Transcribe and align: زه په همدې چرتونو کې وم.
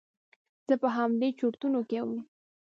زه 0.67 0.75
په 0.81 0.87
همدې 0.97 1.29
چرتونو 1.39 1.79
کې 1.89 1.99
وم. 2.05 2.19